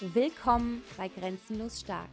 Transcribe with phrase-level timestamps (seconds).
[0.00, 2.10] Willkommen bei Grenzenlos Stark,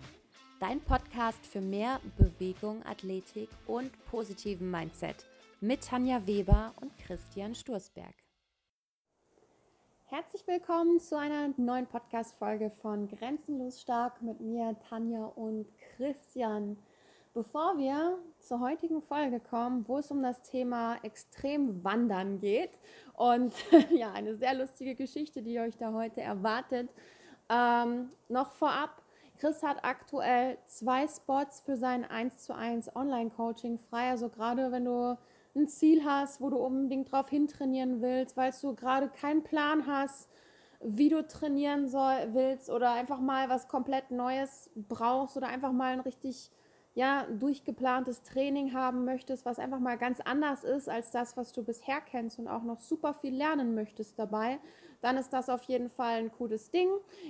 [0.62, 5.26] dein Podcast für mehr Bewegung, Athletik und positiven Mindset
[5.60, 8.14] mit Tanja Weber und Christian Sturzberg.
[10.06, 16.78] Herzlich willkommen zu einer neuen Podcast-Folge von Grenzenlos Stark mit mir, Tanja und Christian.
[17.34, 22.80] Bevor wir zur heutigen Folge kommen, wo es um das Thema extrem Wandern geht
[23.18, 23.54] und
[23.92, 26.90] ja, eine sehr lustige Geschichte, die euch da heute erwartet,
[27.50, 29.04] ähm, noch vorab,
[29.38, 34.10] Chris hat aktuell zwei Spots für sein 1 zu 1 Online-Coaching frei.
[34.10, 35.18] Also gerade wenn du
[35.56, 40.30] ein Ziel hast, wo du unbedingt drauf hintrainieren willst, weil du gerade keinen Plan hast,
[40.82, 45.94] wie du trainieren soll, willst oder einfach mal was komplett Neues brauchst oder einfach mal
[45.94, 46.52] ein richtig
[46.96, 51.64] ja, durchgeplantes Training haben möchtest, was einfach mal ganz anders ist als das, was du
[51.64, 54.60] bisher kennst und auch noch super viel lernen möchtest dabei,
[55.02, 56.90] dann ist das auf jeden Fall ein cooles Ding.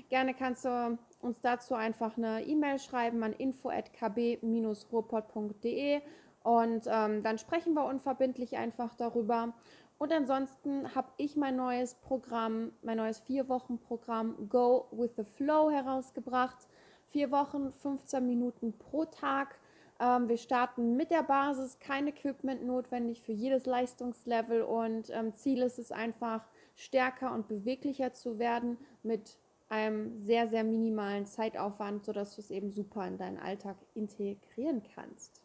[0.09, 6.02] Gerne kannst du uns dazu einfach eine E-Mail schreiben an info@kb-ruhrpott.de
[6.44, 9.53] und ähm, dann sprechen wir unverbindlich einfach darüber.
[9.98, 15.23] Und ansonsten habe ich mein neues Programm, mein neues vier Wochen Programm Go with the
[15.23, 16.67] Flow herausgebracht.
[17.14, 19.59] Vier Wochen, 15 Minuten pro Tag.
[20.00, 25.61] Ähm, wir starten mit der Basis, kein Equipment notwendig für jedes Leistungslevel und ähm, Ziel
[25.61, 26.44] ist es einfach,
[26.75, 29.38] stärker und beweglicher zu werden mit
[29.70, 35.39] einem sehr, sehr minimalen Zeitaufwand, sodass du es eben super in deinen Alltag integrieren kannst.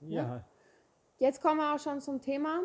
[0.00, 0.22] Ja.
[0.22, 0.44] ja.
[1.16, 2.64] Jetzt kommen wir auch schon zum Thema.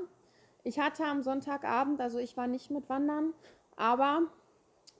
[0.65, 3.33] Ich hatte am Sonntagabend, also ich war nicht mit Wandern,
[3.77, 4.23] aber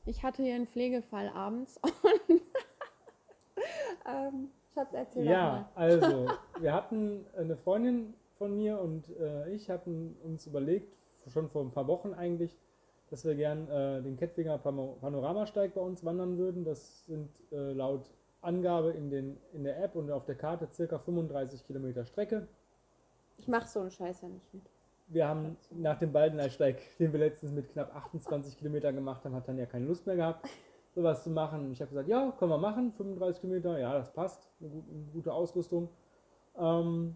[0.06, 1.78] ich hatte hier einen Pflegefall abends.
[2.30, 2.42] Und
[4.06, 6.28] ähm, Schatz, erzähl Ja, also
[6.60, 10.96] wir hatten eine Freundin von mir und äh, ich hatten uns überlegt,
[11.28, 12.56] schon vor ein paar Wochen eigentlich,
[13.10, 16.66] dass wir gern äh, den Kettwinger Panoramasteig bei uns wandern würden.
[16.66, 18.10] Das sind äh, laut
[18.42, 22.48] Angabe in, den, in der App und auf der Karte circa 35 Kilometer Strecke.
[23.38, 24.64] Ich mache so einen Scheiß ja nicht mit.
[25.08, 29.48] Wir haben nach dem Baldenersteig, den wir letztens mit knapp 28 Kilometern gemacht haben, hat
[29.48, 30.48] dann ja keine Lust mehr gehabt,
[30.96, 31.72] sowas zu machen.
[31.72, 34.70] Ich habe gesagt, ja, können wir machen, 35 Kilometer, ja, das passt, eine
[35.14, 35.90] gute, Ausrüstung.
[36.58, 37.16] Ähm,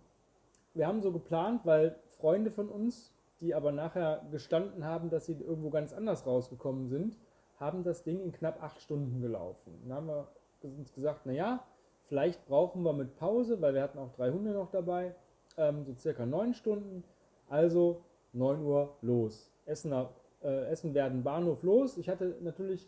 [0.74, 5.34] wir haben so geplant, weil Freunde von uns die aber nachher gestanden haben, dass sie
[5.34, 7.18] irgendwo ganz anders rausgekommen sind,
[7.60, 9.80] haben das Ding in knapp acht Stunden gelaufen.
[9.84, 10.28] Dann haben wir
[10.62, 11.64] uns gesagt, naja,
[12.06, 15.16] vielleicht brauchen wir mit Pause, weil wir hatten auch drei Hunde noch dabei,
[15.58, 17.04] ähm, so circa neun Stunden.
[17.48, 18.02] Also
[18.34, 19.52] 9 Uhr los.
[19.66, 20.12] Essener,
[20.44, 21.98] äh, Essen werden Bahnhof los.
[21.98, 22.88] Ich hatte natürlich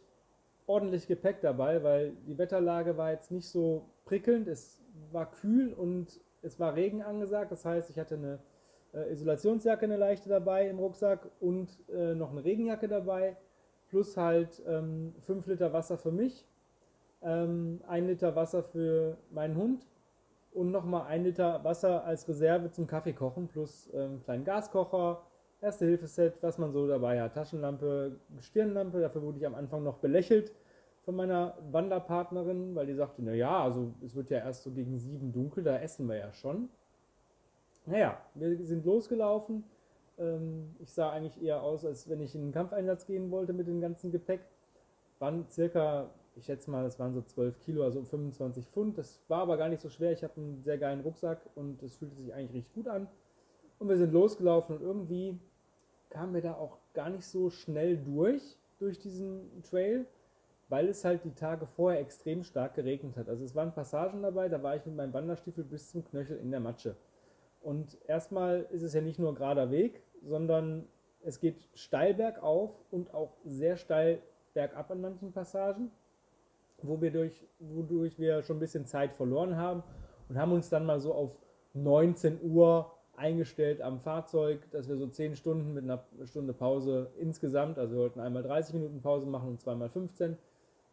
[0.72, 4.48] ordentlich Gepäck dabei, weil die Wetterlage war jetzt nicht so prickelnd.
[4.48, 7.52] Es war kühl und es war Regen angesagt.
[7.52, 8.40] Das heißt, ich hatte eine
[8.94, 13.36] äh, Isolationsjacke eine leichte dabei im Rucksack und äh, noch eine Regenjacke dabei,
[13.90, 16.46] plus halt ähm, 5 Liter Wasser für mich,
[17.22, 19.86] ähm, 1 Liter Wasser für meinen Hund
[20.54, 25.22] und nochmal 1 Liter Wasser als Reserve zum Kaffee kochen, plus ähm, kleinen Gaskocher,
[25.62, 30.52] Erste-Hilfe-Set, was man so dabei hat, Taschenlampe, Stirnlampe, dafür wurde ich am Anfang noch belächelt
[31.04, 35.32] von meiner Wanderpartnerin, weil die sagte, naja, also es wird ja erst so gegen sieben
[35.32, 36.70] dunkel, da essen wir ja schon.
[37.86, 39.64] Naja, wir sind losgelaufen.
[40.20, 43.68] Ähm, ich sah eigentlich eher aus, als wenn ich in einen Kampfeinsatz gehen wollte mit
[43.68, 44.42] dem ganzen Gepäck.
[45.20, 48.98] Waren circa, ich schätze mal, es waren so 12 Kilo, also 25 Pfund.
[48.98, 50.12] Das war aber gar nicht so schwer.
[50.12, 53.08] Ich habe einen sehr geilen Rucksack und es fühlte sich eigentlich richtig gut an.
[53.80, 55.40] Und wir sind losgelaufen und irgendwie
[56.12, 60.06] kamen wir da auch gar nicht so schnell durch, durch diesen Trail,
[60.70, 63.28] weil es halt die Tage vorher extrem stark geregnet hat.
[63.28, 66.52] Also es waren Passagen dabei, da war ich mit meinem Wanderstiefel bis zum Knöchel in
[66.52, 66.96] der Matsche.
[67.62, 70.88] Und erstmal ist es ja nicht nur gerader Weg, sondern
[71.24, 74.22] es geht steil bergauf und auch sehr steil
[74.54, 75.92] bergab an manchen Passagen,
[76.82, 79.84] wo wir durch, wodurch wir schon ein bisschen Zeit verloren haben
[80.30, 81.32] und haben uns dann mal so auf
[81.74, 87.78] 19 Uhr eingestellt am Fahrzeug, dass wir so 10 Stunden mit einer Stunde Pause insgesamt,
[87.78, 90.38] also wir wollten einmal 30 Minuten Pause machen und zweimal 15,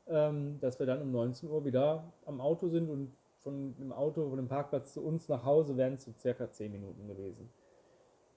[0.08, 4.28] ähm, dass wir dann um 19 Uhr wieder am Auto sind und von dem Auto,
[4.28, 7.48] von dem Parkplatz zu uns nach Hause wären es so circa 10 Minuten gewesen.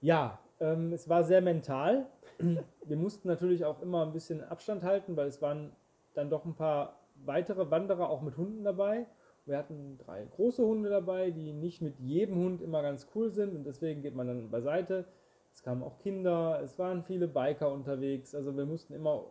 [0.00, 2.06] Ja, ähm, es war sehr mental.
[2.84, 5.70] Wir mussten natürlich auch immer ein bisschen Abstand halten, weil es waren
[6.14, 9.06] dann doch ein paar weitere Wanderer auch mit Hunden dabei.
[9.44, 13.54] Wir hatten drei große Hunde dabei, die nicht mit jedem Hund immer ganz cool sind
[13.54, 15.04] und deswegen geht man dann beiseite.
[15.52, 19.24] Es kamen auch Kinder, es waren viele Biker unterwegs, also wir mussten immer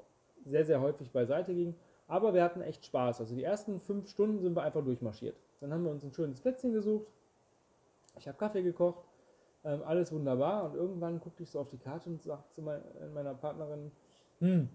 [0.43, 1.75] sehr, sehr häufig beiseite gehen.
[2.07, 3.21] Aber wir hatten echt Spaß.
[3.21, 5.37] Also die ersten fünf Stunden sind wir einfach durchmarschiert.
[5.61, 7.07] Dann haben wir uns ein schönes Plätzchen gesucht.
[8.17, 9.05] Ich habe Kaffee gekocht.
[9.63, 10.65] Ähm, alles wunderbar.
[10.65, 13.91] Und irgendwann guckte ich so auf die Karte und sagte zu meiner Partnerin,
[14.39, 14.67] hm,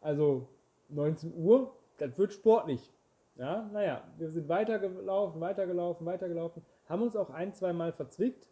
[0.00, 0.48] also
[0.88, 2.90] 19 Uhr, das wird sportlich.
[3.38, 8.48] Ja, naja, wir sind weitergelaufen, weitergelaufen, weitergelaufen, haben uns auch ein, zwei Mal verzwickt.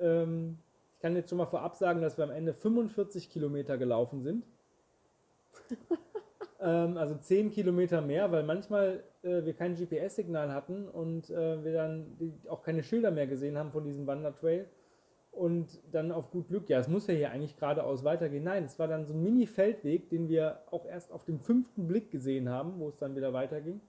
[0.00, 0.58] Ähm,
[0.94, 4.44] ich kann jetzt schon mal vorab sagen, dass wir am Ende 45 Kilometer gelaufen sind.
[6.60, 11.72] ähm, also 10 Kilometer mehr, weil manchmal äh, wir kein GPS-Signal hatten und äh, wir
[11.72, 12.16] dann
[12.48, 14.68] auch keine Schilder mehr gesehen haben von diesem Wandertrail.
[15.30, 18.42] Und dann auf gut Glück, ja, es muss ja hier eigentlich geradeaus weitergehen.
[18.42, 22.10] Nein, es war dann so ein Mini-Feldweg, den wir auch erst auf dem fünften Blick
[22.10, 23.80] gesehen haben, wo es dann wieder weiterging.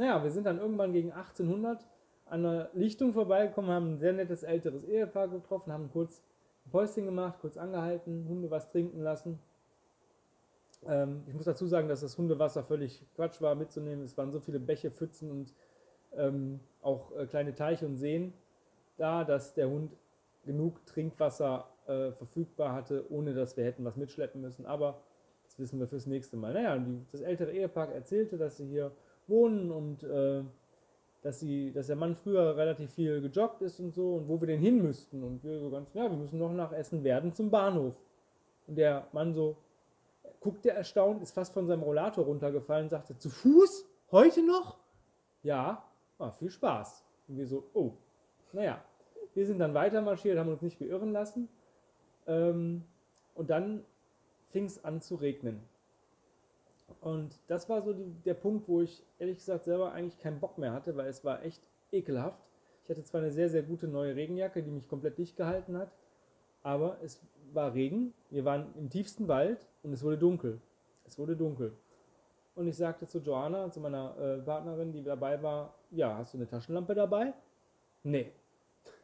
[0.00, 1.86] Naja, wir sind dann irgendwann gegen 1800
[2.24, 6.22] an einer Lichtung vorbeigekommen, haben ein sehr nettes älteres Ehepaar getroffen, haben kurz
[6.64, 9.38] ein Päuschen gemacht, kurz angehalten, Hunde was trinken lassen.
[10.86, 14.02] Ähm, ich muss dazu sagen, dass das Hundewasser völlig Quatsch war mitzunehmen.
[14.02, 15.52] Es waren so viele Bäche, Pfützen und
[16.16, 18.32] ähm, auch äh, kleine Teiche und Seen
[18.96, 19.92] da, dass der Hund
[20.46, 24.64] genug Trinkwasser äh, verfügbar hatte, ohne dass wir hätten was mitschleppen müssen.
[24.64, 25.02] Aber
[25.44, 26.54] das wissen wir fürs nächste Mal.
[26.54, 28.92] Naja, die, das ältere Ehepaar erzählte, dass sie hier
[29.30, 30.42] wohnen und äh,
[31.22, 34.46] dass, sie, dass der Mann früher relativ viel gejoggt ist und so und wo wir
[34.46, 35.22] denn hin müssten.
[35.22, 37.94] Und wir so ganz, ja, wir müssen noch nach Essen werden zum Bahnhof.
[38.66, 39.56] Und der Mann so,
[40.40, 43.86] guckte erstaunt, ist fast von seinem Rollator runtergefallen, sagte, zu Fuß?
[44.10, 44.78] Heute noch?
[45.42, 45.84] Ja,
[46.18, 47.04] ah, viel Spaß.
[47.28, 47.92] Und wir so, oh,
[48.52, 48.82] naja.
[49.34, 51.48] Wir sind dann weiter marschiert, haben uns nicht beirren lassen.
[52.26, 52.82] Ähm,
[53.34, 53.84] und dann
[54.50, 55.62] fing es an zu regnen.
[57.00, 60.58] Und das war so die, der Punkt, wo ich ehrlich gesagt selber eigentlich keinen Bock
[60.58, 61.62] mehr hatte, weil es war echt
[61.92, 62.38] ekelhaft.
[62.84, 65.90] Ich hatte zwar eine sehr, sehr gute neue Regenjacke, die mich komplett dicht gehalten hat,
[66.62, 67.20] aber es
[67.52, 70.60] war Regen, wir waren im tiefsten Wald und es wurde dunkel.
[71.06, 71.72] Es wurde dunkel.
[72.54, 76.38] Und ich sagte zu Joanna, zu meiner äh, Partnerin, die dabei war, ja, hast du
[76.38, 77.32] eine Taschenlampe dabei?
[78.02, 78.32] Nee.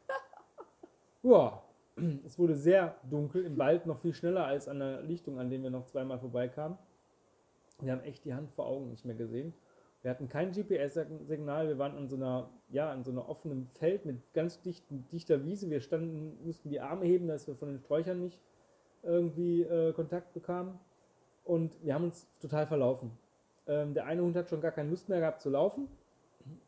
[1.22, 1.62] ja,
[2.26, 5.62] es wurde sehr dunkel, im Wald noch viel schneller als an der Lichtung, an der
[5.62, 6.76] wir noch zweimal vorbeikamen.
[7.80, 9.52] Wir haben echt die Hand vor Augen nicht mehr gesehen.
[10.02, 14.04] Wir hatten kein GPS-Signal, wir waren an so einer, ja, an so einer offenen Feld
[14.04, 15.68] mit ganz dichten, dichter Wiese.
[15.68, 18.40] Wir standen, mussten die Arme heben, dass wir von den Sträuchern nicht
[19.02, 20.78] irgendwie äh, Kontakt bekamen.
[21.44, 23.10] Und wir haben uns total verlaufen.
[23.66, 25.88] Ähm, der eine Hund hat schon gar keine Lust mehr gehabt zu laufen.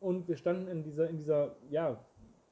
[0.01, 2.05] Und wir standen in dieser, in dieser, ja,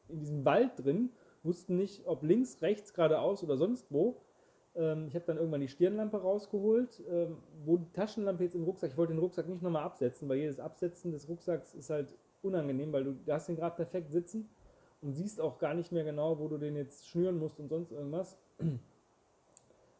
[0.08, 1.10] in diesem Wald drin,
[1.42, 4.20] wussten nicht, ob links, rechts, geradeaus oder sonst wo.
[4.76, 8.90] Ähm, ich habe dann irgendwann die Stirnlampe rausgeholt, ähm, wo die Taschenlampe jetzt im Rucksack,
[8.90, 12.92] ich wollte den Rucksack nicht nochmal absetzen, weil jedes Absetzen des Rucksacks ist halt unangenehm,
[12.92, 14.48] weil du, hast den gerade perfekt sitzen
[15.02, 17.92] und siehst auch gar nicht mehr genau, wo du den jetzt schnüren musst und sonst
[17.92, 18.38] irgendwas.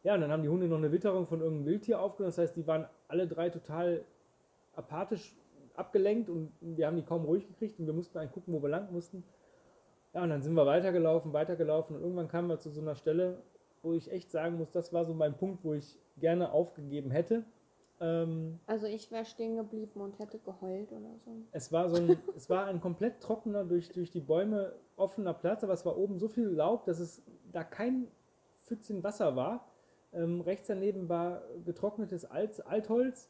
[0.03, 2.29] Ja, und dann haben die Hunde noch eine Witterung von irgendeinem Wildtier aufgenommen.
[2.29, 4.05] Das heißt, die waren alle drei total
[4.73, 5.35] apathisch
[5.75, 8.69] abgelenkt und wir haben die kaum ruhig gekriegt und wir mussten eigentlich gucken, wo wir
[8.69, 9.23] lang mussten.
[10.13, 13.37] Ja, und dann sind wir weitergelaufen, weitergelaufen und irgendwann kamen wir zu so einer Stelle,
[13.81, 17.45] wo ich echt sagen muss, das war so mein Punkt, wo ich gerne aufgegeben hätte.
[17.99, 21.31] Ähm, also ich wäre stehen geblieben und hätte geheult oder so.
[21.51, 25.63] Es war so ein, es war ein komplett trockener, durch, durch die Bäume offener Platz,
[25.63, 28.07] aber es war oben so viel Laub, dass es da kein
[28.63, 29.67] Pfützchen Wasser war.
[30.13, 33.29] Ähm, rechts daneben war getrocknetes Alt, Altholz,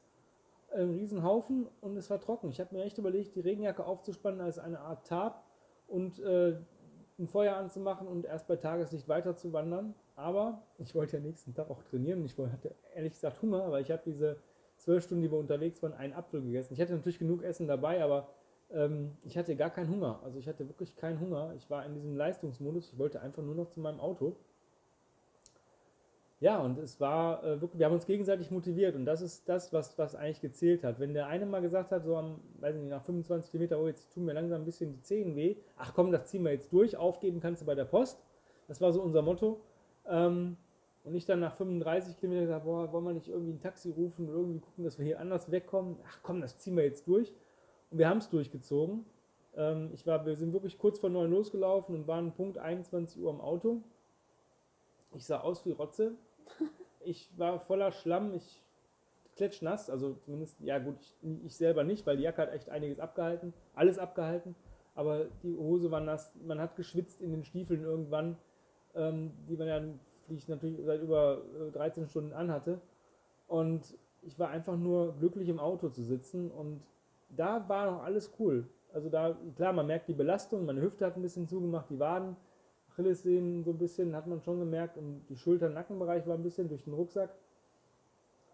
[0.71, 2.49] ein Riesenhaufen und es war trocken.
[2.49, 5.43] Ich habe mir echt überlegt, die Regenjacke aufzuspannen als eine Art Tarp
[5.87, 6.57] und äh,
[7.17, 9.95] ein Feuer anzumachen und erst bei Tageslicht weiter zu wandern.
[10.17, 13.91] Aber ich wollte ja nächsten Tag auch trainieren ich hatte ehrlich gesagt Hunger, weil ich
[13.91, 14.37] habe diese
[14.77, 16.73] zwölf Stunden, die wir unterwegs waren, einen Apfel gegessen.
[16.73, 18.27] Ich hatte natürlich genug Essen dabei, aber
[18.71, 20.19] ähm, ich hatte gar keinen Hunger.
[20.23, 21.53] Also ich hatte wirklich keinen Hunger.
[21.55, 22.91] Ich war in diesem Leistungsmodus.
[22.93, 24.35] Ich wollte einfach nur noch zu meinem Auto.
[26.39, 29.71] Ja, und es war äh, wirklich, wir haben uns gegenseitig motiviert und das ist das,
[29.71, 30.99] was, was eigentlich gezählt hat.
[30.99, 34.13] Wenn der eine mal gesagt hat, so am, weiß nicht, nach 25 Kilometer, oh, jetzt
[34.13, 36.97] tun mir langsam ein bisschen die Zehen weh, ach komm, das ziehen wir jetzt durch,
[36.97, 38.19] aufgeben kannst du bei der Post.
[38.67, 39.61] Das war so unser Motto.
[40.07, 40.57] Ähm,
[41.03, 44.27] und ich dann nach 35 Kilometern gesagt, boah, wollen wir nicht irgendwie ein Taxi rufen
[44.27, 45.97] oder irgendwie gucken, dass wir hier anders wegkommen?
[46.05, 47.33] Ach komm, das ziehen wir jetzt durch.
[47.91, 49.05] Und wir haben es durchgezogen.
[49.55, 53.29] Ähm, ich war, wir sind wirklich kurz vor neun losgelaufen und waren Punkt 21 Uhr
[53.29, 53.81] am Auto.
[55.15, 56.13] Ich sah aus wie Rotze.
[57.05, 58.61] Ich war voller Schlamm, ich
[59.37, 62.99] klatschnass, also zumindest, ja gut, ich, ich, selber nicht, weil die Jacke hat echt einiges
[62.99, 64.55] abgehalten, alles abgehalten,
[64.93, 68.35] aber die Hose war nass, man hat geschwitzt in den Stiefeln irgendwann,
[68.97, 71.41] ähm, die man ja, die ich natürlich seit über
[71.73, 72.81] 13 äh, Stunden anhatte
[73.47, 76.81] und ich war einfach nur glücklich im Auto zu sitzen und
[77.29, 78.67] da war noch alles cool.
[78.93, 82.35] Also da, klar, man merkt die Belastung, meine Hüfte hat ein bisschen zugemacht, die Waden,
[82.91, 86.83] Achillessehnen so ein bisschen, hat man schon gemerkt und die Schulter-Nackenbereich war ein bisschen durch
[86.83, 87.29] den Rucksack.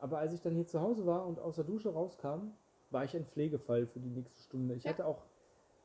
[0.02, 2.52] Aber als ich dann hier zu Hause war und aus der Dusche rauskam,
[2.90, 4.76] war ich ein Pflegefall für die nächste Stunde.
[4.76, 4.92] Ich ja.
[4.92, 5.24] hatte auch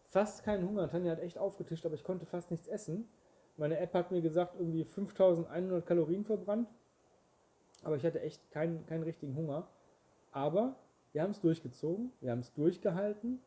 [0.07, 0.89] fast keinen Hunger.
[0.89, 3.09] Tanja hat echt aufgetischt, aber ich konnte fast nichts essen.
[3.59, 6.69] Meine App hat mir gesagt, irgendwie 5100 Kalorien verbrannt.
[7.83, 9.69] Aber ich hatte echt keinen, keinen richtigen Hunger.
[10.33, 10.77] Aber
[11.13, 13.41] wir haben es durchgezogen, wir haben es durchgehalten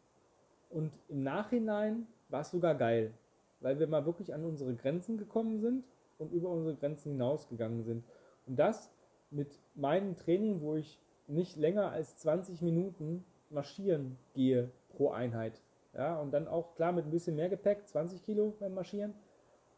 [0.69, 3.13] und im Nachhinein war es sogar geil,
[3.59, 5.85] weil wir mal wirklich an unsere Grenzen gekommen sind
[6.17, 8.03] und über unsere Grenzen hinausgegangen sind.
[8.47, 8.91] Und das
[9.29, 15.61] mit meinem Training, wo ich nicht länger als 20 Minuten marschieren gehe pro Einheit.
[15.93, 19.13] Ja, und dann auch klar mit ein bisschen mehr Gepäck, 20 Kilo beim Marschieren.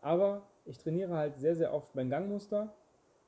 [0.04, 2.74] Aber ich trainiere halt sehr, sehr oft mein Gangmuster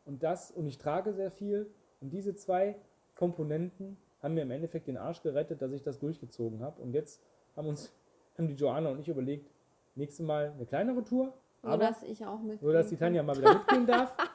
[0.05, 1.71] und das und ich trage sehr viel.
[2.01, 2.75] Und diese zwei
[3.15, 6.81] Komponenten haben mir im Endeffekt den Arsch gerettet, dass ich das durchgezogen habe.
[6.81, 7.23] Und jetzt
[7.55, 7.93] haben uns,
[8.37, 9.49] haben die Joanna und ich überlegt,
[9.95, 11.33] nächstes Mal eine kleinere Tour.
[11.61, 12.59] So aber, dass ich auch mit.
[12.59, 14.15] So dass die Tanja mal wieder mitgehen darf.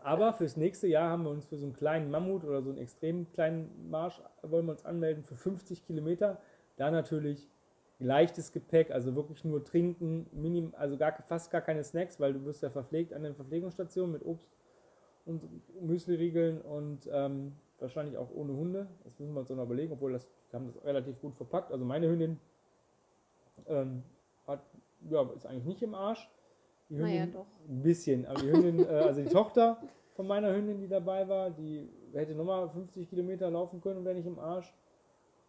[0.00, 2.78] Aber fürs nächste Jahr haben wir uns für so einen kleinen Mammut oder so einen
[2.78, 6.40] extrem kleinen Marsch wollen wir uns anmelden für 50 Kilometer.
[6.76, 7.50] Da natürlich
[7.98, 12.44] leichtes Gepäck, also wirklich nur trinken, minim, also gar, fast gar keine Snacks, weil du
[12.44, 14.48] wirst ja verpflegt an den Verpflegungsstationen mit Obst
[15.26, 15.42] und
[15.82, 18.86] Müsli-Riegeln und ähm, wahrscheinlich auch ohne Hunde.
[19.04, 21.72] Das müssen wir uns noch überlegen, obwohl das, wir haben das relativ gut verpackt.
[21.72, 22.38] Also meine Hündin
[23.66, 24.02] ähm,
[24.46, 24.60] hat,
[25.10, 26.28] ja, ist eigentlich nicht im Arsch.
[26.88, 27.46] Die Hündin, naja, doch.
[27.68, 29.82] Ein bisschen, aber die Hündin, äh, also die Tochter
[30.14, 34.14] von meiner Hündin, die dabei war, die hätte nochmal 50 Kilometer laufen können und wäre
[34.14, 34.72] nicht im Arsch.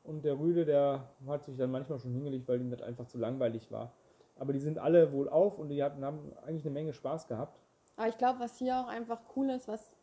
[0.10, 3.20] Und der Rüde, der hat sich dann manchmal schon hingelegt, weil ihm das einfach zu
[3.20, 3.94] langweilig war.
[4.38, 7.60] Aber die sind alle wohl auf und die hatten, haben eigentlich eine Menge Spaß gehabt.
[7.96, 9.96] Aber ich glaube, was hier auch einfach cool ist, was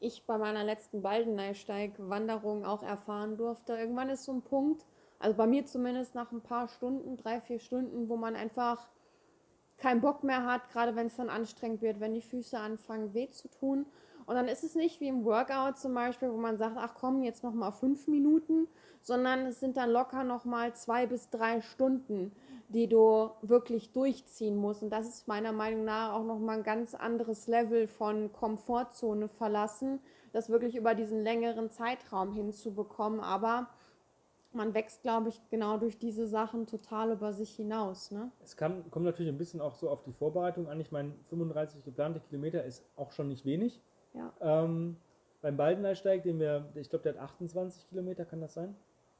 [0.00, 4.86] ich bei meiner letzten Baldeneysteig-Wanderung auch erfahren durfte, irgendwann ist so ein Punkt,
[5.18, 8.88] also bei mir zumindest nach ein paar Stunden, drei, vier Stunden, wo man einfach
[9.76, 13.28] keinen Bock mehr hat, gerade wenn es dann anstrengend wird, wenn die Füße anfangen weh
[13.28, 13.84] zu tun.
[14.26, 17.22] Und dann ist es nicht wie im Workout zum Beispiel, wo man sagt, ach komm,
[17.22, 18.68] jetzt noch mal fünf Minuten,
[19.02, 22.32] sondern es sind dann locker noch mal zwei bis drei Stunden,
[22.68, 24.82] die du wirklich durchziehen musst.
[24.82, 29.28] Und das ist meiner Meinung nach auch noch mal ein ganz anderes Level von Komfortzone
[29.28, 30.00] verlassen,
[30.32, 33.20] das wirklich über diesen längeren Zeitraum hinzubekommen.
[33.20, 33.68] Aber
[34.54, 38.10] man wächst, glaube ich, genau durch diese Sachen total über sich hinaus.
[38.10, 38.30] Ne?
[38.42, 40.80] Es kann, kommt natürlich ein bisschen auch so auf die Vorbereitung an.
[40.80, 43.80] Ich meine, 35 geplante Kilometer ist auch schon nicht wenig.
[44.14, 44.32] Ja.
[44.40, 44.96] Ähm,
[45.42, 48.74] beim Baldeneysteig, den wir, ich glaube, der hat 28 Kilometer, kann das sein?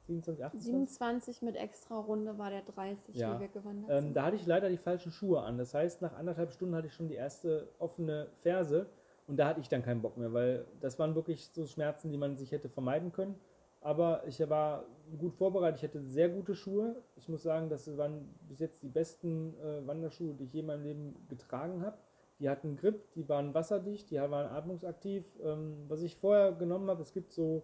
[0.07, 0.71] 27, 28?
[0.71, 3.35] 27 mit extra Runde war der 30, ja.
[3.35, 5.57] wie wir gewandert ähm, Da hatte ich leider die falschen Schuhe an.
[5.57, 8.87] Das heißt, nach anderthalb Stunden hatte ich schon die erste offene Ferse
[9.27, 12.17] und da hatte ich dann keinen Bock mehr, weil das waren wirklich so Schmerzen, die
[12.17, 13.35] man sich hätte vermeiden können.
[13.81, 14.85] Aber ich war
[15.19, 15.77] gut vorbereitet.
[15.77, 16.95] Ich hatte sehr gute Schuhe.
[17.17, 20.65] Ich muss sagen, das waren bis jetzt die besten äh, Wanderschuhe, die ich je in
[20.65, 21.97] meinem Leben getragen habe.
[22.39, 25.25] Die hatten Grip, die waren wasserdicht, die waren atmungsaktiv.
[25.43, 27.63] Ähm, was ich vorher genommen habe, es gibt so,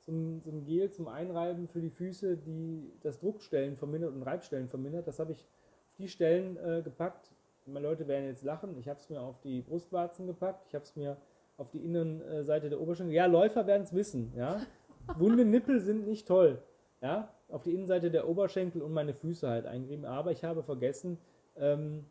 [0.00, 4.22] so, ein, so ein Gel zum Einreiben für die Füße, die das Druckstellen vermindert und
[4.22, 5.08] Reibstellen vermindert.
[5.08, 7.32] Das habe ich auf die Stellen äh, gepackt.
[7.66, 8.76] Meine Leute werden jetzt lachen.
[8.78, 10.66] Ich habe es mir auf die Brustwarzen gepackt.
[10.68, 11.16] Ich habe es mir
[11.56, 13.14] auf die Innenseite der Oberschenkel.
[13.14, 14.32] Ja, Läufer werden es wissen.
[14.36, 14.60] Ja?
[15.18, 16.62] Wunde Nippel sind nicht toll.
[17.00, 20.04] Ja, auf die Innenseite der Oberschenkel und meine Füße halt eingerieben.
[20.04, 21.18] Aber ich habe vergessen,
[21.56, 22.06] ähm,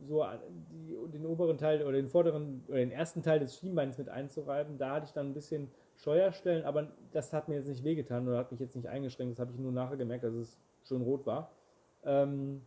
[0.00, 0.24] so
[0.70, 4.78] die, den oberen Teil oder den vorderen oder den ersten Teil des Schienbeins mit einzureiben.
[4.78, 8.38] Da hatte ich dann ein bisschen Scheuerstellen, aber das hat mir jetzt nicht wehgetan oder
[8.38, 9.32] hat mich jetzt nicht eingeschränkt.
[9.32, 11.50] Das habe ich nur nachher gemerkt, dass es schön rot war.
[12.04, 12.62] Ähm,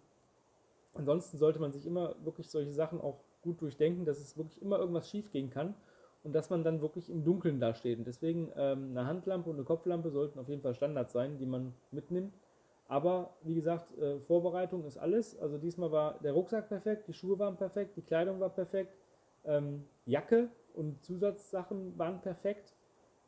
[0.93, 4.79] ansonsten sollte man sich immer wirklich solche Sachen auch gut durchdenken, dass es wirklich immer
[4.79, 5.75] irgendwas schief gehen kann
[6.23, 7.99] und dass man dann wirklich im Dunkeln dasteht.
[7.99, 11.45] Und deswegen ähm, eine Handlampe und eine Kopflampe sollten auf jeden Fall Standard sein, die
[11.45, 12.33] man mitnimmt.
[12.87, 15.37] Aber wie gesagt, äh, Vorbereitung ist alles.
[15.39, 18.95] Also diesmal war der Rucksack perfekt, die Schuhe waren perfekt, die Kleidung war perfekt,
[19.43, 22.75] ähm, Jacke und Zusatzsachen waren perfekt.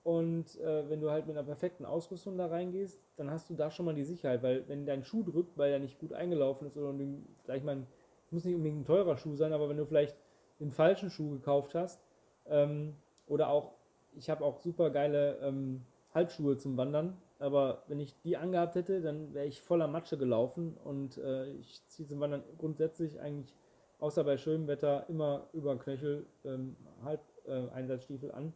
[0.03, 3.71] Und äh, wenn du halt mit einer perfekten Ausrüstung da reingehst, dann hast du da
[3.71, 6.77] schon mal die Sicherheit, weil wenn dein Schuh drückt, weil er nicht gut eingelaufen ist
[6.77, 7.85] oder du, vielleicht mal,
[8.31, 10.15] muss nicht unbedingt ein teurer Schuh sein, aber wenn du vielleicht
[10.59, 12.01] den falschen Schuh gekauft hast,
[12.45, 12.95] ähm,
[13.27, 13.73] oder auch,
[14.15, 19.01] ich habe auch super geile ähm, Halbschuhe zum Wandern, aber wenn ich die angehabt hätte,
[19.01, 23.53] dann wäre ich voller Matsche gelaufen und äh, ich ziehe zum Wandern grundsätzlich eigentlich,
[23.99, 28.53] außer bei schönem Wetter, immer über Knöchel ähm, Halb-Einsatzstiefel äh, an,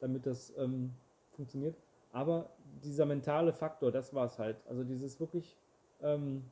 [0.00, 0.92] damit das ähm,
[1.30, 1.76] funktioniert.
[2.12, 2.50] Aber
[2.82, 4.56] dieser mentale Faktor, das war es halt.
[4.66, 5.56] Also dieses wirklich
[6.02, 6.44] ähm,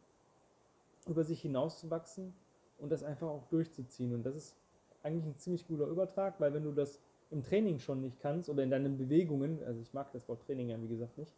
[1.07, 2.35] über sich hinauszuwachsen
[2.79, 4.15] und das einfach auch durchzuziehen.
[4.15, 4.57] Und das ist
[5.03, 8.63] eigentlich ein ziemlich guter Übertrag, weil wenn du das im Training schon nicht kannst oder
[8.63, 11.33] in deinen Bewegungen, also ich mag das Wort Training ja wie gesagt nicht,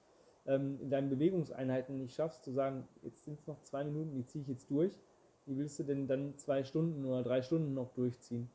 [0.46, 4.26] ähm, in deinen Bewegungseinheiten nicht schaffst, zu sagen, jetzt sind es noch zwei Minuten, die
[4.26, 4.98] ziehe ich jetzt durch,
[5.46, 8.48] wie willst du denn dann zwei Stunden oder drei Stunden noch durchziehen?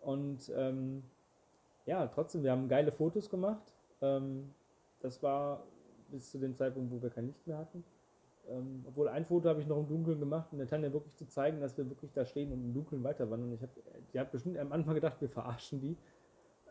[0.00, 1.02] Und ähm,
[1.86, 3.74] ja, trotzdem, wir haben geile Fotos gemacht.
[4.00, 4.54] Ähm,
[5.00, 5.64] das war
[6.10, 7.84] bis zu dem Zeitpunkt, wo wir kein Licht mehr hatten.
[8.48, 11.26] Ähm, obwohl ein Foto habe ich noch im Dunkeln gemacht, um der Tanja wirklich zu
[11.28, 13.52] zeigen, dass wir wirklich da stehen und im Dunkeln weiter wandern.
[13.52, 13.70] Ich hab,
[14.12, 15.96] die hat bestimmt am Anfang gedacht, wir verarschen die.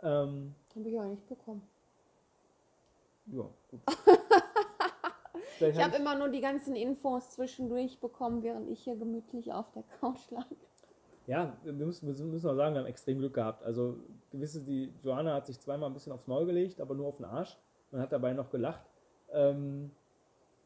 [0.02, 1.62] Ähm, habe ich auch nicht bekommen.
[3.28, 3.82] Ja, gut.
[5.62, 9.84] ich habe immer nur die ganzen Infos zwischendurch bekommen, während ich hier gemütlich auf der
[10.00, 10.46] Couch lag.
[11.28, 13.64] Ja, wir müssen, wir müssen auch sagen, wir haben extrem Glück gehabt.
[13.64, 13.98] Also
[14.32, 17.26] gewisse, die Joanna hat sich zweimal ein bisschen aufs Maul gelegt, aber nur auf den
[17.26, 17.56] Arsch.
[17.92, 18.82] Man hat dabei noch gelacht.
[19.32, 19.92] Ähm,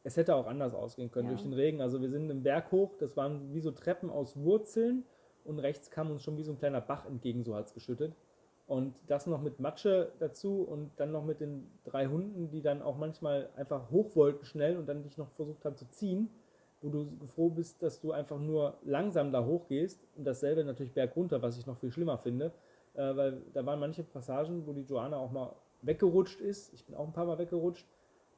[0.04, 1.34] es hätte auch anders ausgehen können ja.
[1.34, 1.82] durch den Regen.
[1.82, 5.06] Also wir sind im Berg hoch, das waren wie so Treppen aus Wurzeln
[5.44, 8.14] und rechts kam uns schon wie so ein kleiner Bach entgegen, so hat es geschüttet.
[8.74, 12.82] Und das noch mit Matsche dazu und dann noch mit den drei Hunden, die dann
[12.82, 16.28] auch manchmal einfach hoch wollten schnell und dann dich noch versucht haben zu ziehen,
[16.82, 21.40] wo du froh bist, dass du einfach nur langsam da hochgehst und dasselbe natürlich bergunter,
[21.44, 22.52] was ich noch viel schlimmer finde,
[22.96, 25.54] äh, weil da waren manche Passagen, wo die Joanna auch mal
[25.84, 27.86] weggerutscht ist, ich bin auch ein paar Mal weggerutscht,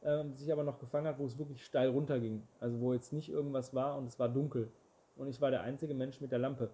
[0.01, 3.30] äh, sich aber noch gefangen hat, wo es wirklich steil runterging, also wo jetzt nicht
[3.30, 4.70] irgendwas war und es war dunkel.
[5.15, 6.72] Und ich war der einzige Mensch mit der Lampe.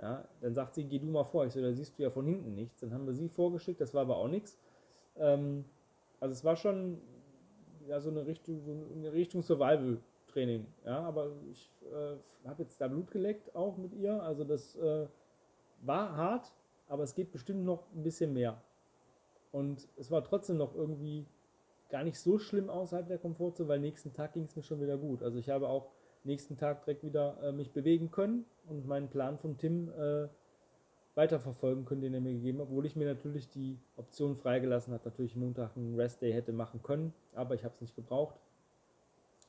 [0.00, 1.44] Ja, dann sagt sie, geh du mal vor.
[1.46, 2.80] Ich so, da siehst du ja von hinten nichts.
[2.80, 4.58] Dann haben wir sie vorgeschickt, das war aber auch nichts.
[5.16, 5.64] Ähm,
[6.20, 7.00] also es war schon
[7.88, 10.66] ja, so eine Richtung, so Richtung Survival-Training.
[10.84, 14.22] Ja, aber ich äh, habe jetzt da Blut geleckt auch mit ihr.
[14.22, 15.06] Also das äh,
[15.82, 16.52] war hart,
[16.88, 18.60] aber es geht bestimmt noch ein bisschen mehr.
[19.50, 21.26] Und es war trotzdem noch irgendwie
[21.88, 24.98] gar nicht so schlimm außerhalb der Komfortzone, weil nächsten Tag ging es mir schon wieder
[24.98, 25.22] gut.
[25.22, 25.90] Also ich habe auch
[26.24, 30.28] nächsten Tag direkt wieder äh, mich bewegen können und meinen Plan von Tim äh,
[31.14, 35.04] weiterverfolgen können, den er mir gegeben hat, obwohl ich mir natürlich die Option freigelassen habe,
[35.04, 38.36] natürlich Montag einen Rest-Day hätte machen können, aber ich habe es nicht gebraucht.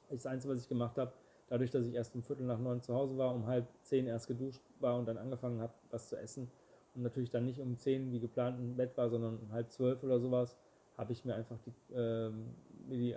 [0.09, 1.13] Das Einzige, was ich gemacht habe,
[1.47, 4.27] dadurch, dass ich erst um Viertel nach neun zu Hause war, um halb zehn erst
[4.27, 6.49] geduscht war und dann angefangen habe, was zu essen
[6.95, 10.03] und natürlich dann nicht um zehn wie geplant im Bett war, sondern um halb zwölf
[10.03, 10.57] oder sowas,
[10.97, 12.55] habe ich mir einfach die, ähm,
[12.87, 13.15] mir die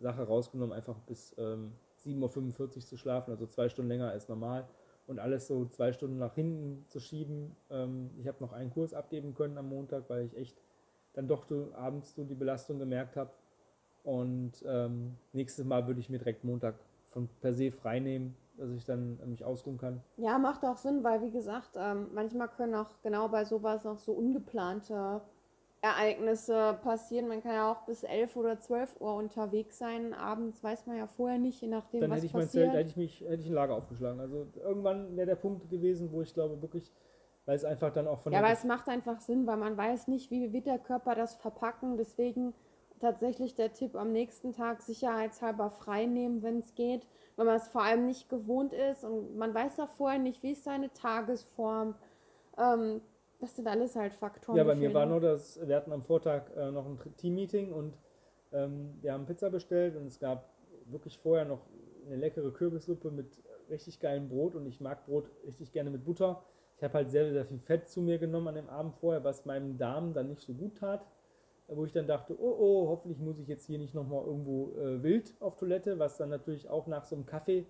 [0.00, 1.72] Sache rausgenommen, einfach bis ähm,
[2.06, 4.68] 7.45 Uhr zu schlafen, also zwei Stunden länger als normal
[5.06, 7.56] und alles so zwei Stunden nach hinten zu schieben.
[7.70, 10.62] Ähm, ich habe noch einen Kurs abgeben können am Montag, weil ich echt
[11.14, 13.30] dann doch so abends so die Belastung gemerkt habe.
[14.04, 16.74] Und ähm, nächstes Mal würde ich mir direkt Montag
[17.10, 20.02] von per se frei nehmen, dass ich dann äh, mich ausruhen kann.
[20.16, 23.98] Ja, macht auch Sinn, weil wie gesagt, ähm, manchmal können auch genau bei sowas auch
[23.98, 25.20] so ungeplante
[25.82, 27.26] Ereignisse passieren.
[27.26, 30.14] Man kann ja auch bis 11 oder 12 Uhr unterwegs sein.
[30.14, 32.70] Abends weiß man ja vorher nicht, je nachdem, Dann was hätte ich passiert.
[32.70, 34.20] Zelt, hätte ich mich, hätte ich ein Lager aufgeschlagen.
[34.20, 36.92] Also irgendwann wäre der Punkt gewesen, wo ich glaube wirklich,
[37.46, 40.06] weil es einfach dann auch von Ja, aber es macht einfach Sinn, weil man weiß
[40.06, 41.96] nicht, wie wird der Körper das verpacken.
[41.96, 42.54] Deswegen
[43.00, 47.66] tatsächlich der Tipp am nächsten Tag sicherheitshalber frei nehmen, wenn es geht, wenn man es
[47.66, 51.96] vor allem nicht gewohnt ist und man weiß ja vorher nicht, wie ist seine Tagesform.
[52.56, 53.00] Ähm,
[53.42, 54.56] das sind alles halt Faktoren.
[54.56, 57.98] Ja, bei mir war nur das, wir hatten am Vortag äh, noch ein Team-Meeting und
[58.52, 60.48] ähm, wir haben Pizza bestellt und es gab
[60.86, 61.66] wirklich vorher noch
[62.06, 66.44] eine leckere Kürbissuppe mit richtig geilem Brot und ich mag Brot richtig gerne mit Butter.
[66.76, 69.44] Ich habe halt sehr, sehr viel Fett zu mir genommen an dem Abend vorher, was
[69.44, 71.04] meinem Darm dann nicht so gut tat.
[71.66, 75.02] Wo ich dann dachte, oh oh, hoffentlich muss ich jetzt hier nicht nochmal irgendwo äh,
[75.02, 77.66] wild auf Toilette, was dann natürlich auch nach so einem Kaffee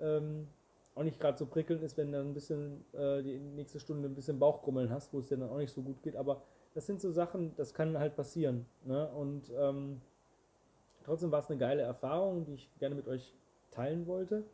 [0.00, 0.48] ähm,
[0.94, 4.14] auch nicht gerade so prickelnd ist, wenn du ein bisschen äh, die nächste Stunde ein
[4.14, 6.16] bisschen Bauchgrummeln hast, wo es dir dann auch nicht so gut geht.
[6.16, 6.42] Aber
[6.74, 8.66] das sind so Sachen, das kann halt passieren.
[8.84, 9.08] Ne?
[9.10, 10.00] Und ähm,
[11.04, 13.34] trotzdem war es eine geile Erfahrung, die ich gerne mit euch
[13.70, 14.44] teilen wollte.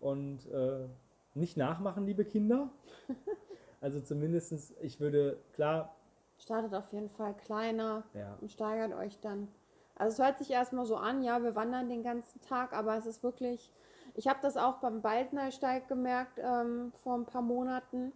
[0.00, 0.86] Und äh,
[1.34, 2.70] nicht nachmachen, liebe Kinder.
[3.80, 5.96] also zumindest, ich würde, klar.
[6.38, 8.36] Startet auf jeden Fall kleiner ja.
[8.40, 9.48] und steigert euch dann.
[9.96, 13.06] Also es hört sich erstmal so an, ja, wir wandern den ganzen Tag, aber es
[13.06, 13.72] ist wirklich
[14.14, 18.12] ich habe das auch beim Baldnersteig gemerkt ähm, vor ein paar Monaten,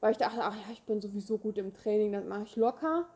[0.00, 3.06] weil ich dachte, ach ja, ich bin sowieso gut im Training, das mache ich locker.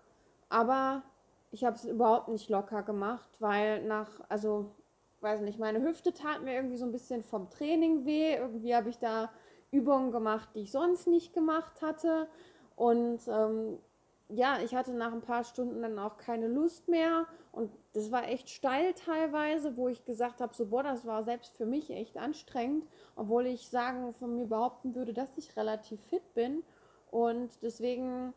[0.48, 1.02] Aber
[1.50, 4.74] ich habe es überhaupt nicht locker gemacht, weil nach, also,
[5.20, 8.34] weiß nicht, meine Hüfte tat mir irgendwie so ein bisschen vom Training weh.
[8.34, 9.30] Irgendwie habe ich da
[9.70, 12.28] Übungen gemacht, die ich sonst nicht gemacht hatte.
[12.76, 13.78] Und ähm,
[14.28, 17.26] ja, ich hatte nach ein paar Stunden dann auch keine Lust mehr.
[17.52, 21.56] Und das war echt steil teilweise, wo ich gesagt habe, so boah, das war selbst
[21.56, 26.34] für mich echt anstrengend, obwohl ich sagen von mir behaupten würde, dass ich relativ fit
[26.34, 26.64] bin.
[27.10, 28.34] Und deswegen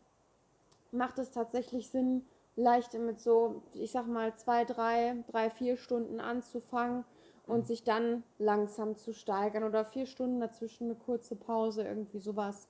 [0.92, 2.24] macht es tatsächlich Sinn,
[2.56, 7.04] leicht mit so, ich sag mal, zwei, drei, drei, vier Stunden anzufangen
[7.46, 12.68] und sich dann langsam zu steigern oder vier Stunden dazwischen eine kurze Pause, irgendwie sowas.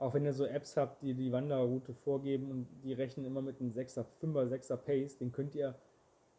[0.00, 3.60] Auch wenn ihr so Apps habt, die die Wanderroute vorgeben und die rechnen immer mit
[3.60, 5.74] einem 6er, 5er, 6er Pace, den könnt ihr,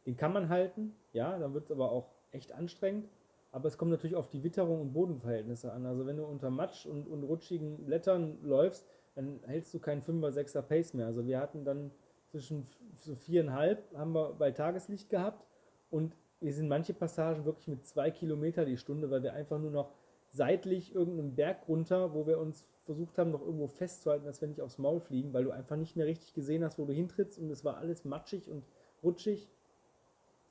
[0.08, 3.08] den kann man halten, ja, dann wird es aber auch echt anstrengend.
[3.52, 5.86] Aber es kommt natürlich auf die Witterung und Bodenverhältnisse an.
[5.86, 10.32] Also wenn du unter Matsch und, und rutschigen Blättern läufst, dann hältst du keinen 5er,
[10.32, 11.06] 6er Pace mehr.
[11.06, 11.92] Also wir hatten dann
[12.30, 15.46] zwischen so viereinhalb haben wir bei Tageslicht gehabt
[15.92, 19.70] und wir sind manche Passagen wirklich mit zwei Kilometer die Stunde, weil wir einfach nur
[19.70, 19.92] noch
[20.30, 24.62] seitlich irgendeinen Berg runter, wo wir uns versucht haben, noch irgendwo festzuhalten, dass wir nicht
[24.62, 27.50] aufs Maul fliegen, weil du einfach nicht mehr richtig gesehen hast, wo du hintrittst und
[27.50, 28.66] es war alles matschig und
[29.02, 29.50] rutschig.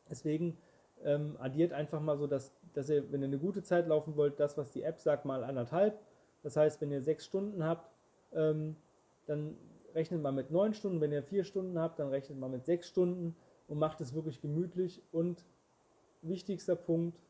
[0.09, 0.57] Deswegen
[1.05, 4.40] ähm, addiert einfach mal so, dass, dass ihr, wenn ihr eine gute Zeit laufen wollt,
[4.40, 5.98] das, was die App sagt, mal anderthalb.
[6.42, 7.90] Das heißt, wenn ihr sechs Stunden habt,
[8.33, 8.76] ähm,
[9.26, 9.57] dann
[9.94, 11.00] rechnet mal mit neun Stunden.
[11.00, 13.37] Wenn ihr vier Stunden habt, dann rechnet mal mit sechs Stunden
[13.68, 15.03] und macht es wirklich gemütlich.
[15.12, 15.44] Und
[16.22, 17.20] wichtigster Punkt,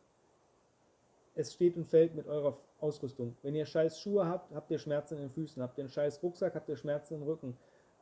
[1.34, 3.36] es steht und fällt mit eurer Ausrüstung.
[3.42, 5.62] Wenn ihr scheiß Schuhe habt, habt ihr Schmerzen in den Füßen.
[5.62, 7.56] Habt ihr einen scheiß Rucksack, habt ihr Schmerzen im Rücken.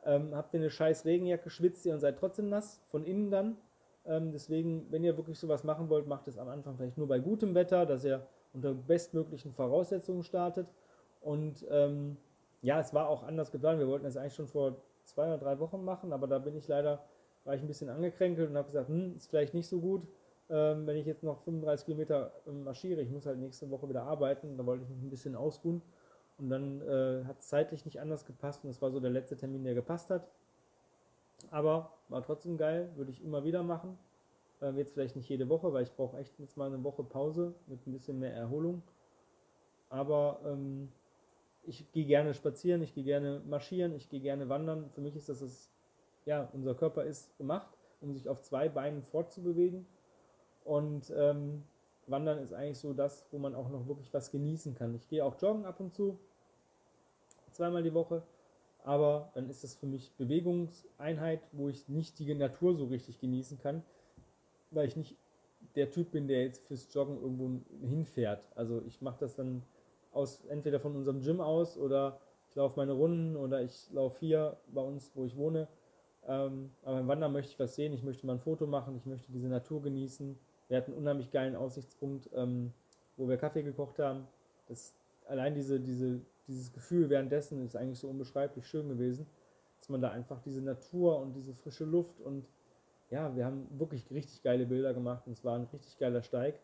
[0.05, 3.57] Ähm, habt ihr eine scheiß Regenjacke, schwitzt ihr und seid trotzdem nass, von innen dann.
[4.05, 7.19] Ähm, deswegen, wenn ihr wirklich sowas machen wollt, macht es am Anfang vielleicht nur bei
[7.19, 10.67] gutem Wetter, dass ihr unter bestmöglichen Voraussetzungen startet.
[11.21, 12.17] Und ähm,
[12.61, 13.79] ja, es war auch anders geplant.
[13.79, 16.67] Wir wollten das eigentlich schon vor zwei oder drei Wochen machen, aber da bin ich
[16.67, 17.03] leider,
[17.43, 20.07] war ich ein bisschen angekränkelt und habe gesagt, hm, ist vielleicht nicht so gut,
[20.49, 23.01] ähm, wenn ich jetzt noch 35 Kilometer ähm, marschiere.
[23.01, 25.81] Ich muss halt nächste Woche wieder arbeiten, da wollte ich mich ein bisschen ausruhen.
[26.37, 29.35] Und dann äh, hat es zeitlich nicht anders gepasst und das war so der letzte
[29.35, 30.27] Termin, der gepasst hat.
[31.51, 33.97] Aber war trotzdem geil, würde ich immer wieder machen.
[34.61, 37.53] Ähm, jetzt vielleicht nicht jede Woche, weil ich brauche echt jetzt mal eine Woche Pause
[37.67, 38.81] mit ein bisschen mehr Erholung.
[39.89, 40.89] Aber ähm,
[41.63, 44.89] ich gehe gerne spazieren, ich gehe gerne marschieren, ich gehe gerne wandern.
[44.91, 45.69] Für mich ist das, das,
[46.25, 47.69] ja, unser Körper ist gemacht,
[48.01, 49.85] um sich auf zwei Beinen fortzubewegen.
[50.69, 51.63] Und ähm,
[52.05, 54.93] Wandern ist eigentlich so das, wo man auch noch wirklich was genießen kann.
[54.93, 56.19] Ich gehe auch joggen ab und zu,
[57.49, 58.21] zweimal die Woche,
[58.83, 63.57] aber dann ist das für mich Bewegungseinheit, wo ich nicht die Natur so richtig genießen
[63.57, 63.81] kann,
[64.69, 65.15] weil ich nicht
[65.73, 67.49] der Typ bin, der jetzt fürs Joggen irgendwo
[67.81, 68.43] hinfährt.
[68.53, 69.63] Also ich mache das dann
[70.11, 74.55] aus entweder von unserem Gym aus oder ich laufe meine Runden oder ich laufe hier
[74.71, 75.67] bei uns, wo ich wohne.
[76.27, 79.07] Ähm, aber beim Wandern möchte ich was sehen, ich möchte mal ein Foto machen, ich
[79.07, 80.37] möchte diese Natur genießen.
[80.69, 82.71] Wir hatten einen unheimlich geilen Aussichtspunkt, ähm,
[83.17, 84.27] wo wir Kaffee gekocht haben.
[84.67, 84.93] Das,
[85.27, 89.25] allein diese, diese, dieses Gefühl währenddessen ist eigentlich so unbeschreiblich schön gewesen,
[89.79, 92.45] dass man da einfach diese Natur und diese frische Luft und
[93.09, 96.59] ja, wir haben wirklich richtig geile Bilder gemacht und es war ein richtig geiler Steig.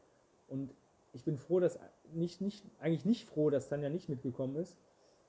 [0.48, 0.70] Und
[1.14, 1.80] ich bin froh, dass
[2.14, 4.78] nicht, nicht, eigentlich nicht froh, dass Tanja nicht mitgekommen ist,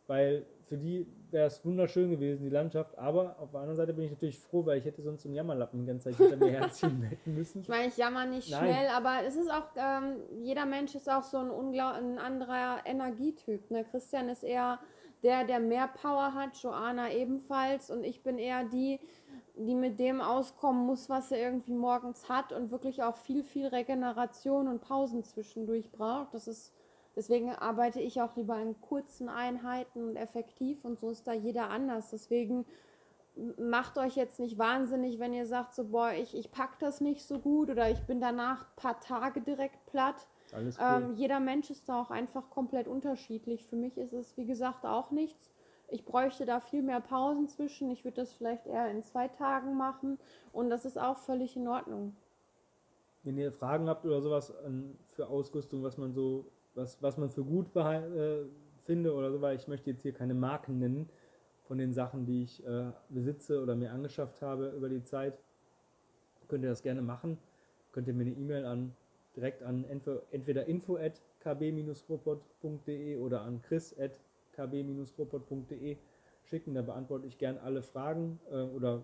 [0.07, 2.99] weil für die wäre es wunderschön gewesen, die Landschaft.
[2.99, 5.37] Aber auf der anderen Seite bin ich natürlich froh, weil ich hätte sonst so einen
[5.37, 7.63] Jammerlappen die ganze Zeit hinter mir herziehen müssen.
[7.63, 8.61] Ich meine, ich jammer nicht Nein.
[8.61, 12.79] schnell, aber es ist auch, ähm, jeder Mensch ist auch so ein, Unglaub ein anderer
[12.85, 13.71] Energietyp.
[13.71, 13.85] Ne?
[13.85, 14.81] Christian ist eher
[15.23, 18.99] der, der mehr Power hat, Joanna ebenfalls und ich bin eher die,
[19.57, 23.67] die mit dem auskommen muss, was er irgendwie morgens hat und wirklich auch viel, viel
[23.69, 26.35] Regeneration und Pausen zwischendurch braucht.
[26.35, 26.73] Das ist,
[27.17, 31.71] deswegen arbeite ich auch lieber in kurzen Einheiten und effektiv und so ist da jeder
[31.71, 32.11] anders.
[32.11, 32.67] Deswegen
[33.59, 37.25] macht euch jetzt nicht wahnsinnig, wenn ihr sagt, so, boah, ich, ich pack das nicht
[37.25, 40.29] so gut oder ich bin danach ein paar Tage direkt platt.
[40.53, 40.87] Alles cool.
[40.87, 43.67] ähm, jeder Mensch ist da auch einfach komplett unterschiedlich.
[43.67, 45.51] Für mich ist es, wie gesagt, auch nichts
[45.89, 47.91] ich bräuchte da viel mehr Pausen zwischen.
[47.91, 50.19] Ich würde das vielleicht eher in zwei Tagen machen
[50.53, 52.17] und das ist auch völlig in Ordnung.
[53.23, 54.53] Wenn ihr Fragen habt oder sowas
[55.11, 58.45] für Ausrüstung, was man so, was, was man für gut äh,
[58.85, 61.09] finde oder so, weil ich möchte jetzt hier keine Marken nennen
[61.65, 65.39] von den Sachen, die ich äh, besitze oder mir angeschafft habe über die Zeit,
[66.49, 67.39] könnt ihr das gerne machen.
[67.93, 68.95] Könnt ihr mir eine E-Mail an
[69.35, 74.21] direkt an entweder info at kb-robot.de oder an chris at
[74.53, 75.97] kb-robot.de
[76.45, 76.75] schicken.
[76.75, 79.03] Da beantworte ich gern alle Fragen äh, oder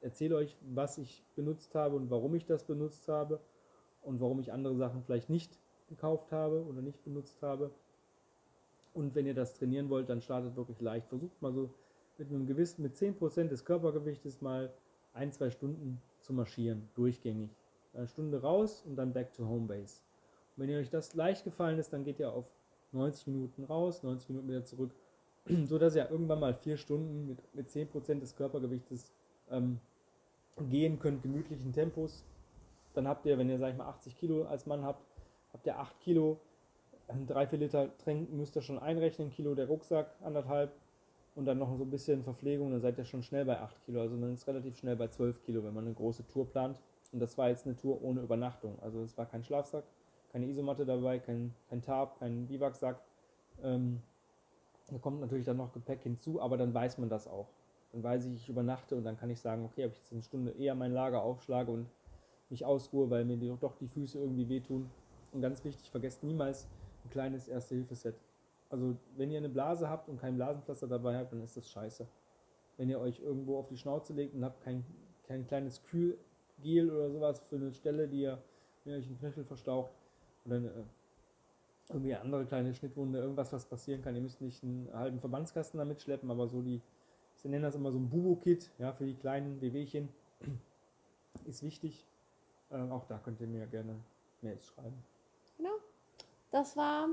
[0.00, 3.40] erzähle euch, was ich benutzt habe und warum ich das benutzt habe
[4.02, 5.58] und warum ich andere Sachen vielleicht nicht
[5.90, 7.70] gekauft habe oder nicht benutzt habe.
[8.94, 11.06] Und wenn ihr das trainieren wollt, dann startet wirklich leicht.
[11.08, 11.70] Versucht mal so
[12.16, 14.72] mit einem gewissen, mit 10% des Körpergewichtes mal
[15.12, 17.50] ein, zwei Stunden zu marschieren, durchgängig.
[17.92, 20.00] Eine Stunde raus und dann back to home base.
[20.56, 22.46] Und wenn ihr euch das leicht gefallen ist, dann geht ihr auf
[22.92, 24.90] 90 Minuten raus, 90 Minuten wieder zurück,
[25.64, 29.12] so dass ihr irgendwann mal vier Stunden mit, mit 10% des Körpergewichtes
[29.50, 29.80] ähm,
[30.68, 32.24] gehen könnt, gemütlichen Tempos.
[32.94, 35.04] Dann habt ihr, wenn ihr, sag ich mal, 80 Kilo als Mann habt,
[35.52, 36.38] habt ihr 8 Kilo,
[37.26, 40.72] 3, 4 Liter trinken müsst ihr schon einrechnen, Kilo der Rucksack, anderthalb
[41.34, 44.00] und dann noch so ein bisschen Verpflegung, dann seid ihr schon schnell bei 8 Kilo.
[44.00, 46.80] Also man ist relativ schnell bei 12 Kilo, wenn man eine große Tour plant.
[47.12, 48.78] Und das war jetzt eine Tour ohne Übernachtung.
[48.82, 49.84] Also es war kein Schlafsack,
[50.32, 53.00] keine Isomatte dabei, kein, kein Tarp, kein Biwaksack.
[53.62, 54.00] Ähm,
[54.90, 57.48] da kommt natürlich dann noch Gepäck hinzu, aber dann weiß man das auch.
[57.92, 60.22] Dann weiß ich, ich übernachte und dann kann ich sagen, okay, ob ich jetzt eine
[60.22, 61.86] Stunde eher mein Lager aufschlage und
[62.48, 64.90] mich ausruhe, weil mir doch die Füße irgendwie wehtun.
[65.32, 66.66] Und ganz wichtig, vergesst niemals
[67.04, 68.16] ein kleines Erste-Hilfe-Set.
[68.68, 72.06] Also wenn ihr eine Blase habt und kein Blasenpflaster dabei habt, dann ist das scheiße.
[72.76, 74.84] Wenn ihr euch irgendwo auf die Schnauze legt und habt kein,
[75.24, 78.42] kein kleines Kühlgel oder sowas für eine Stelle, die ihr,
[78.84, 79.92] wenn ihr euch den Knöchel verstaucht,
[80.46, 80.70] oder eine,
[81.88, 84.14] irgendwie eine andere kleine Schnittwunde, irgendwas, was passieren kann.
[84.14, 86.80] Ihr müsst nicht einen halben Verbandskasten damit schleppen, aber so die,
[87.36, 90.08] sie nennen das immer so ein Bubo-Kit, ja, für die kleinen Wehwehchen,
[91.44, 92.06] ist wichtig.
[92.70, 93.96] äh, auch da könnt ihr mir gerne
[94.42, 95.02] Mails schreiben.
[95.60, 95.74] Genau.
[96.50, 97.08] Das war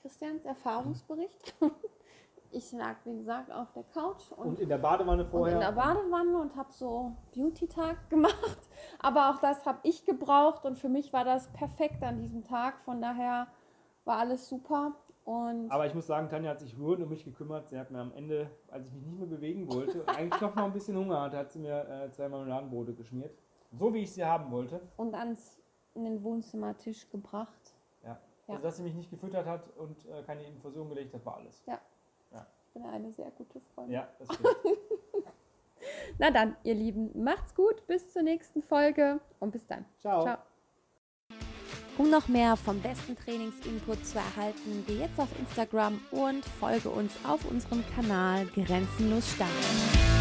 [0.00, 1.54] Christians Erfahrungsbericht.
[2.50, 5.56] Ich lag, wie gesagt, auf der Couch und, Und in der Badewanne und vorher.
[5.56, 8.70] in der Badewanne und habe so Beauty-Tag gemacht.
[9.00, 12.80] Aber auch das habe ich gebraucht und für mich war das perfekt an diesem Tag.
[12.86, 13.48] Von daher
[14.06, 14.94] war alles super.
[15.26, 17.68] Und Aber ich muss sagen, Tanja hat sich rührend um mich gekümmert.
[17.68, 20.54] Sie hat mir am Ende, als ich mich nicht mehr bewegen wollte, und eigentlich doch
[20.54, 23.36] noch ein bisschen Hunger hatte, hat sie mir äh, zwei Marmeladenbrote geschmiert.
[23.72, 24.80] So wie ich sie haben wollte.
[24.96, 25.58] und ans
[25.92, 27.74] in den Wohnzimmertisch gebracht.
[28.48, 28.54] Ja.
[28.54, 28.54] Ja.
[28.54, 31.62] Also, dass sie mich nicht gefüttert hat und äh, keine Infusion gelegt hat, war alles.
[32.68, 33.94] Ich bin eine sehr gute Freundin.
[33.94, 34.56] Ja, das stimmt.
[36.18, 39.84] Na dann, ihr Lieben, macht's gut, bis zur nächsten Folge und bis dann.
[39.98, 40.22] Ciao.
[40.22, 40.38] Ciao.
[41.96, 47.12] Um noch mehr vom besten Trainingsinput zu erhalten, geh jetzt auf Instagram und folge uns
[47.24, 50.17] auf unserem Kanal Grenzenlos Stark.